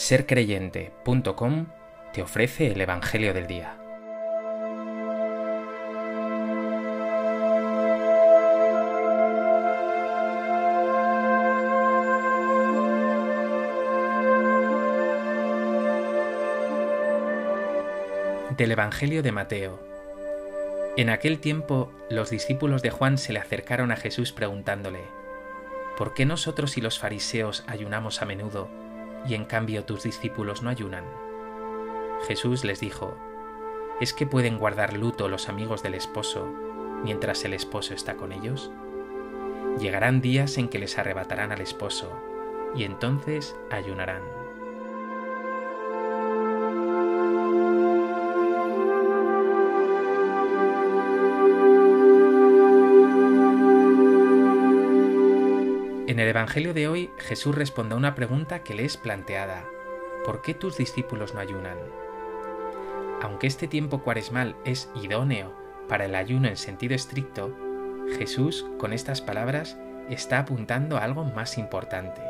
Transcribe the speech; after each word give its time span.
sercreyente.com 0.00 1.66
te 2.14 2.22
ofrece 2.22 2.68
el 2.68 2.80
Evangelio 2.80 3.34
del 3.34 3.46
Día. 3.46 3.76
Del 18.56 18.72
Evangelio 18.72 19.22
de 19.22 19.32
Mateo. 19.32 19.78
En 20.96 21.10
aquel 21.10 21.40
tiempo 21.40 21.92
los 22.08 22.30
discípulos 22.30 22.80
de 22.80 22.88
Juan 22.90 23.18
se 23.18 23.34
le 23.34 23.38
acercaron 23.38 23.92
a 23.92 23.96
Jesús 23.96 24.32
preguntándole, 24.32 25.02
¿por 25.98 26.14
qué 26.14 26.24
nosotros 26.24 26.78
y 26.78 26.80
los 26.80 26.98
fariseos 26.98 27.64
ayunamos 27.68 28.22
a 28.22 28.24
menudo 28.24 28.89
y 29.26 29.34
en 29.34 29.44
cambio 29.44 29.84
tus 29.84 30.02
discípulos 30.02 30.62
no 30.62 30.70
ayunan? 30.70 31.04
Jesús 32.26 32.64
les 32.64 32.80
dijo, 32.80 33.16
¿es 34.00 34.12
que 34.12 34.26
pueden 34.26 34.58
guardar 34.58 34.94
luto 34.94 35.28
los 35.28 35.48
amigos 35.48 35.82
del 35.82 35.94
esposo 35.94 36.46
mientras 37.02 37.44
el 37.44 37.54
esposo 37.54 37.94
está 37.94 38.16
con 38.16 38.32
ellos? 38.32 38.70
Llegarán 39.78 40.20
días 40.20 40.58
en 40.58 40.68
que 40.68 40.78
les 40.78 40.98
arrebatarán 40.98 41.52
al 41.52 41.60
esposo, 41.60 42.12
y 42.74 42.84
entonces 42.84 43.56
ayunarán. 43.70 44.39
En 56.20 56.24
el 56.24 56.36
Evangelio 56.36 56.74
de 56.74 56.86
hoy 56.86 57.10
Jesús 57.16 57.54
responde 57.54 57.94
a 57.94 57.96
una 57.96 58.14
pregunta 58.14 58.62
que 58.62 58.74
le 58.74 58.84
es 58.84 58.98
planteada. 58.98 59.64
¿Por 60.22 60.42
qué 60.42 60.52
tus 60.52 60.76
discípulos 60.76 61.32
no 61.32 61.40
ayunan? 61.40 61.78
Aunque 63.22 63.46
este 63.46 63.68
tiempo 63.68 64.02
cuaresmal 64.02 64.54
es 64.66 64.90
idóneo 64.94 65.56
para 65.88 66.04
el 66.04 66.14
ayuno 66.14 66.46
en 66.48 66.58
sentido 66.58 66.94
estricto, 66.94 67.56
Jesús 68.18 68.66
con 68.76 68.92
estas 68.92 69.22
palabras 69.22 69.78
está 70.10 70.40
apuntando 70.40 70.98
a 70.98 71.04
algo 71.04 71.24
más 71.24 71.56
importante, 71.56 72.20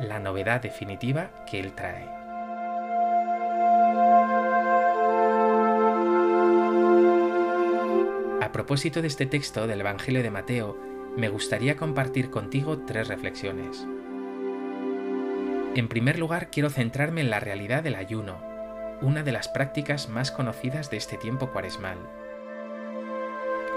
la 0.00 0.18
novedad 0.18 0.60
definitiva 0.60 1.30
que 1.50 1.60
Él 1.60 1.72
trae. 1.72 2.04
A 8.42 8.52
propósito 8.52 9.00
de 9.00 9.08
este 9.08 9.24
texto 9.24 9.66
del 9.66 9.80
Evangelio 9.80 10.22
de 10.22 10.30
Mateo, 10.30 10.89
me 11.16 11.28
gustaría 11.28 11.76
compartir 11.76 12.30
contigo 12.30 12.78
tres 12.86 13.08
reflexiones. 13.08 13.86
En 15.74 15.88
primer 15.88 16.18
lugar, 16.18 16.50
quiero 16.50 16.70
centrarme 16.70 17.20
en 17.20 17.30
la 17.30 17.40
realidad 17.40 17.82
del 17.82 17.94
ayuno, 17.94 18.38
una 19.02 19.22
de 19.22 19.32
las 19.32 19.48
prácticas 19.48 20.08
más 20.08 20.30
conocidas 20.30 20.90
de 20.90 20.96
este 20.96 21.16
tiempo 21.16 21.50
cuaresmal. 21.50 21.98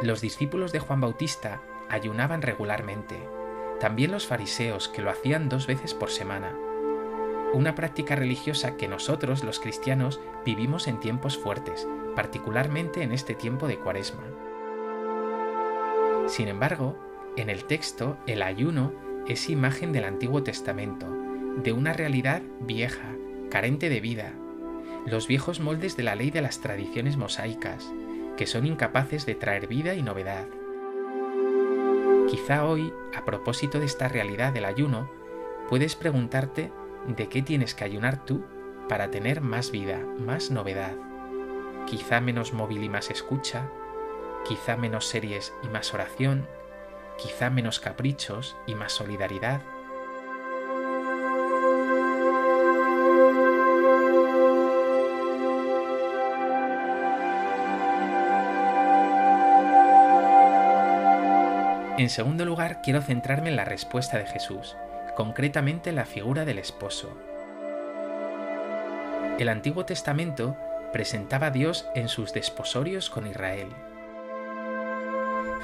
Los 0.01 0.21
discípulos 0.21 0.71
de 0.71 0.79
Juan 0.79 1.01
Bautista 1.01 1.61
ayunaban 1.89 2.41
regularmente, 2.41 3.17
también 3.79 4.11
los 4.11 4.27
fariseos 4.27 4.87
que 4.87 5.01
lo 5.01 5.09
hacían 5.09 5.49
dos 5.49 5.67
veces 5.67 5.93
por 5.93 6.09
semana, 6.09 6.55
una 7.53 7.75
práctica 7.75 8.15
religiosa 8.15 8.77
que 8.77 8.87
nosotros, 8.87 9.43
los 9.43 9.59
cristianos, 9.59 10.19
vivimos 10.45 10.87
en 10.87 10.99
tiempos 10.99 11.37
fuertes, 11.37 11.87
particularmente 12.15 13.03
en 13.03 13.11
este 13.11 13.35
tiempo 13.35 13.67
de 13.67 13.77
cuaresma. 13.77 14.23
Sin 16.27 16.47
embargo, 16.47 16.97
en 17.35 17.49
el 17.49 17.65
texto, 17.65 18.17
el 18.27 18.43
ayuno 18.43 18.93
es 19.27 19.49
imagen 19.49 19.91
del 19.91 20.03
Antiguo 20.03 20.43
Testamento, 20.43 21.07
de 21.63 21.73
una 21.73 21.93
realidad 21.93 22.43
vieja, 22.61 23.15
carente 23.49 23.89
de 23.89 23.99
vida, 24.01 24.33
los 25.05 25.27
viejos 25.27 25.59
moldes 25.59 25.97
de 25.97 26.03
la 26.03 26.15
ley 26.15 26.29
de 26.29 26.41
las 26.41 26.61
tradiciones 26.61 27.17
mosaicas, 27.17 27.91
que 28.37 28.45
son 28.45 28.65
incapaces 28.65 29.25
de 29.25 29.35
traer 29.35 29.67
vida 29.67 29.95
y 29.95 30.03
novedad. 30.03 30.45
Quizá 32.29 32.65
hoy, 32.65 32.93
a 33.15 33.25
propósito 33.25 33.79
de 33.79 33.85
esta 33.85 34.07
realidad 34.07 34.53
del 34.53 34.65
ayuno, 34.65 35.09
puedes 35.69 35.95
preguntarte 35.95 36.71
de 37.07 37.29
qué 37.29 37.41
tienes 37.41 37.73
que 37.73 37.83
ayunar 37.83 38.25
tú 38.25 38.43
para 38.87 39.09
tener 39.09 39.41
más 39.41 39.71
vida, 39.71 39.99
más 40.19 40.51
novedad. 40.51 40.95
Quizá 41.87 42.21
menos 42.21 42.53
móvil 42.53 42.83
y 42.83 42.89
más 42.89 43.09
escucha, 43.09 43.69
quizá 44.47 44.77
menos 44.77 45.05
series 45.07 45.53
y 45.63 45.67
más 45.67 45.93
oración, 45.93 46.47
quizá 47.17 47.49
menos 47.49 47.79
caprichos 47.79 48.55
y 48.67 48.75
más 48.75 48.91
solidaridad. 48.91 49.61
En 61.97 62.09
segundo 62.09 62.43
lugar, 62.43 62.81
quiero 62.81 63.01
centrarme 63.01 63.49
en 63.49 63.55
la 63.55 63.65
respuesta 63.65 64.17
de 64.17 64.25
Jesús, 64.25 64.75
concretamente 65.15 65.91
en 65.91 65.95
la 65.95 66.05
figura 66.05 66.43
del 66.43 66.57
esposo. 66.57 67.15
El 69.39 69.47
Antiguo 69.47 69.85
Testamento 69.85 70.57
presentaba 70.91 71.47
a 71.47 71.51
Dios 71.51 71.87
en 71.95 72.09
sus 72.09 72.33
desposorios 72.33 73.09
con 73.09 73.25
Israel, 73.25 73.69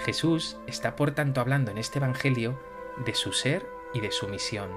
Jesús 0.05 0.57
está 0.67 0.95
por 0.95 1.11
tanto 1.11 1.41
hablando 1.41 1.71
en 1.71 1.77
este 1.77 1.99
Evangelio 1.99 2.57
de 3.05 3.13
su 3.13 3.33
ser 3.33 3.69
y 3.93 3.99
de 3.99 4.11
su 4.11 4.27
misión. 4.27 4.69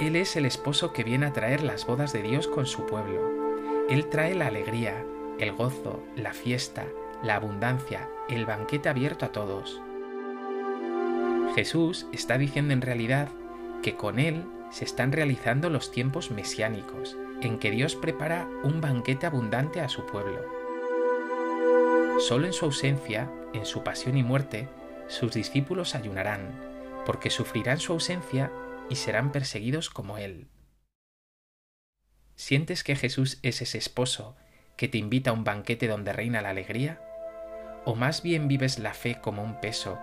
Él 0.00 0.16
es 0.16 0.36
el 0.36 0.46
esposo 0.46 0.92
que 0.92 1.04
viene 1.04 1.26
a 1.26 1.32
traer 1.32 1.62
las 1.62 1.86
bodas 1.86 2.12
de 2.12 2.22
Dios 2.22 2.48
con 2.48 2.66
su 2.66 2.86
pueblo. 2.86 3.20
Él 3.88 4.08
trae 4.08 4.34
la 4.34 4.48
alegría, 4.48 5.04
el 5.38 5.52
gozo, 5.52 6.02
la 6.16 6.32
fiesta, 6.32 6.86
la 7.22 7.36
abundancia, 7.36 8.08
el 8.28 8.46
banquete 8.46 8.88
abierto 8.88 9.24
a 9.24 9.32
todos. 9.32 9.80
Jesús 11.54 12.06
está 12.12 12.36
diciendo 12.36 12.74
en 12.74 12.82
realidad 12.82 13.28
que 13.82 13.96
con 13.96 14.18
Él 14.18 14.44
se 14.70 14.84
están 14.84 15.12
realizando 15.12 15.70
los 15.70 15.90
tiempos 15.90 16.30
mesiánicos, 16.30 17.16
en 17.40 17.58
que 17.58 17.70
Dios 17.70 17.94
prepara 17.94 18.48
un 18.62 18.80
banquete 18.80 19.26
abundante 19.26 19.80
a 19.80 19.88
su 19.88 20.04
pueblo. 20.04 20.55
Solo 22.18 22.46
en 22.46 22.54
su 22.54 22.64
ausencia, 22.64 23.30
en 23.52 23.66
su 23.66 23.84
pasión 23.84 24.16
y 24.16 24.22
muerte, 24.22 24.68
sus 25.06 25.34
discípulos 25.34 25.94
ayunarán, 25.94 26.58
porque 27.04 27.28
sufrirán 27.28 27.78
su 27.78 27.92
ausencia 27.92 28.50
y 28.88 28.96
serán 28.96 29.32
perseguidos 29.32 29.90
como 29.90 30.16
Él. 30.16 30.48
¿Sientes 32.34 32.84
que 32.84 32.96
Jesús 32.96 33.38
es 33.42 33.60
ese 33.60 33.76
esposo 33.76 34.34
que 34.78 34.88
te 34.88 34.96
invita 34.96 35.30
a 35.30 35.34
un 35.34 35.44
banquete 35.44 35.88
donde 35.88 36.14
reina 36.14 36.40
la 36.40 36.50
alegría? 36.50 37.02
¿O 37.84 37.94
más 37.94 38.22
bien 38.22 38.48
vives 38.48 38.78
la 38.78 38.94
fe 38.94 39.20
como 39.20 39.42
un 39.42 39.60
peso, 39.60 39.98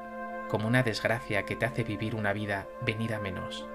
como 0.49 0.67
una 0.67 0.83
desgracia 0.83 1.45
que 1.45 1.55
te 1.55 1.65
hace 1.65 1.83
vivir 1.83 2.13
una 2.13 2.31
vida 2.31 2.67
venida 2.85 3.19
menos? 3.19 3.65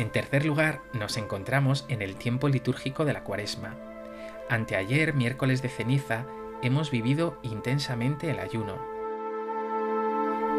En 0.00 0.08
tercer 0.08 0.46
lugar, 0.46 0.80
nos 0.94 1.18
encontramos 1.18 1.84
en 1.88 2.00
el 2.00 2.16
tiempo 2.16 2.48
litúrgico 2.48 3.04
de 3.04 3.12
la 3.12 3.22
cuaresma. 3.22 3.76
Anteayer, 4.48 5.12
miércoles 5.12 5.60
de 5.60 5.68
ceniza, 5.68 6.24
hemos 6.62 6.90
vivido 6.90 7.36
intensamente 7.42 8.30
el 8.30 8.38
ayuno. 8.38 8.82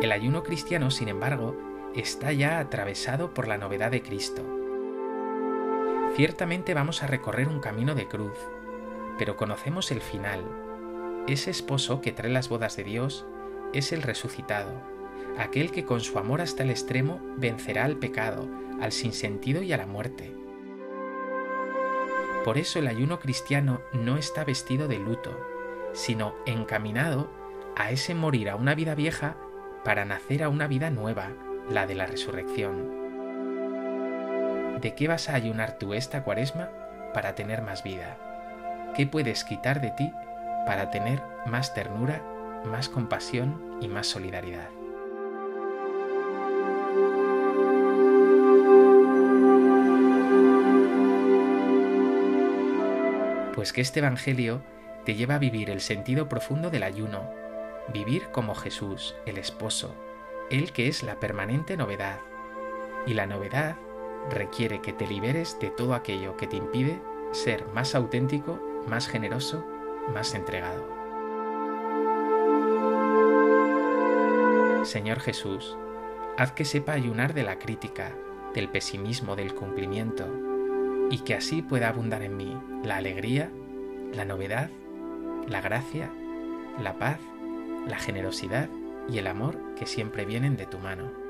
El 0.04 0.12
ayuno 0.12 0.44
cristiano, 0.44 0.92
sin 0.92 1.08
embargo, 1.08 1.58
está 1.96 2.32
ya 2.34 2.60
atravesado 2.60 3.34
por 3.34 3.48
la 3.48 3.58
novedad 3.58 3.90
de 3.90 4.04
Cristo. 4.04 4.44
Ciertamente 6.16 6.76
vamos 6.76 7.02
a 7.02 7.08
recorrer 7.08 7.48
un 7.48 7.62
camino 7.62 7.96
de 7.96 8.08
cruz, 8.08 8.38
pero 9.18 9.38
conocemos 9.38 9.90
el 9.90 10.02
final. 10.02 10.46
Ese 11.28 11.50
esposo 11.50 12.00
que 12.00 12.12
trae 12.12 12.32
las 12.32 12.48
bodas 12.48 12.78
de 12.78 12.84
Dios 12.84 13.26
es 13.74 13.92
el 13.92 14.04
resucitado, 14.04 14.84
aquel 15.38 15.72
que 15.72 15.86
con 15.86 16.02
su 16.02 16.18
amor 16.20 16.42
hasta 16.42 16.64
el 16.64 16.70
extremo 16.70 17.20
vencerá 17.38 17.86
al 17.86 17.98
pecado, 17.98 18.48
al 18.82 18.92
sinsentido 18.92 19.62
y 19.62 19.74
a 19.74 19.78
la 19.78 19.86
muerte. 19.86 20.34
Por 22.44 22.58
eso 22.58 22.80
el 22.80 22.88
ayuno 22.88 23.20
cristiano 23.20 23.82
no 23.94 24.18
está 24.18 24.44
vestido 24.44 24.88
de 24.88 24.98
luto, 24.98 25.40
sino 25.94 26.34
encaminado 26.46 27.30
a 27.76 27.92
ese 27.92 28.16
morir 28.16 28.50
a 28.50 28.56
una 28.56 28.74
vida 28.74 28.96
vieja 28.96 29.38
para 29.84 30.06
nacer 30.06 30.44
a 30.44 30.50
una 30.50 30.68
vida 30.68 30.90
nueva, 30.90 31.30
la 31.70 31.86
de 31.86 31.96
la 31.96 32.08
resurrección. 32.08 33.02
¿De 34.82 34.96
qué 34.96 35.08
vas 35.08 35.30
a 35.30 35.36
ayunar 35.36 35.78
tú 35.78 35.94
esta 35.94 36.24
cuaresma 36.24 36.70
para 37.14 37.36
tener 37.36 37.62
más 37.62 37.84
vida? 37.84 38.18
¿Qué 38.96 39.06
puedes 39.06 39.44
quitar 39.44 39.80
de 39.80 39.92
ti 39.92 40.12
para 40.66 40.90
tener 40.90 41.22
más 41.46 41.74
ternura, 41.74 42.24
más 42.66 42.90
compasión 42.90 43.78
y 43.82 43.88
más 43.88 44.08
solidaridad? 44.08 44.81
Pues 53.62 53.74
que 53.74 53.82
este 53.82 54.00
Evangelio 54.00 54.64
te 55.06 55.14
lleva 55.14 55.36
a 55.36 55.38
vivir 55.38 55.70
el 55.70 55.82
sentido 55.82 56.28
profundo 56.28 56.72
del 56.72 56.82
ayuno, 56.82 57.30
vivir 57.94 58.24
como 58.32 58.56
Jesús, 58.56 59.16
el 59.28 59.38
esposo, 59.38 59.94
Él 60.50 60.72
que 60.72 60.88
es 60.88 61.04
la 61.04 61.20
permanente 61.20 61.78
novedad. 61.78 62.22
Y 63.06 63.14
la 63.14 63.28
novedad 63.28 63.76
requiere 64.32 64.82
que 64.82 64.94
te 64.94 65.06
liberes 65.06 65.60
de 65.60 65.70
todo 65.70 65.94
aquello 65.94 66.38
que 66.38 66.48
te 66.48 66.56
impide 66.56 67.00
ser 67.34 67.68
más 67.68 67.94
auténtico, 67.94 68.60
más 68.88 69.08
generoso, 69.08 69.64
más 70.12 70.34
entregado. 70.34 70.84
Señor 74.86 75.20
Jesús, 75.20 75.78
haz 76.36 76.52
que 76.54 76.66
sepa 76.66 76.94
ayunar 76.94 77.36
de 77.36 77.44
la 77.44 77.60
crítica, 77.60 78.12
del 78.56 78.70
pesimismo, 78.70 79.36
del 79.36 79.54
cumplimiento, 79.54 80.51
y 81.12 81.20
que 81.20 81.36
así 81.36 81.62
pueda 81.62 81.90
abundar 81.90 82.24
en 82.24 82.38
mí 82.38 82.58
la 82.84 82.96
alegría, 82.96 83.52
la 84.14 84.26
novedad, 84.26 84.72
la 85.48 85.62
gracia, 85.62 86.10
la 86.82 86.98
paz, 86.98 87.20
la 87.86 87.98
generosidad 87.98 88.70
y 89.10 89.18
el 89.18 89.28
amor 89.28 89.60
que 89.76 89.86
siempre 89.86 90.26
vienen 90.26 90.56
de 90.56 90.66
tu 90.66 90.80
mano. 90.80 91.21